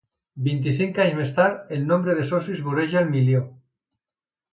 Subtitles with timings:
[0.45, 3.43] Vint-i-cinc anys més tard, el nombre de socis voreja el milió.